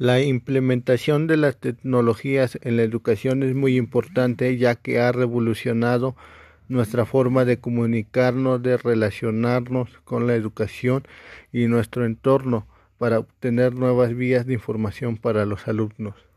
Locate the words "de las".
1.26-1.58